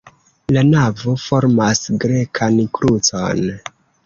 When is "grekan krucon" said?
2.05-3.47